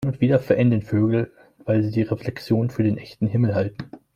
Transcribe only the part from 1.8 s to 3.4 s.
sie die Reflexion für den echten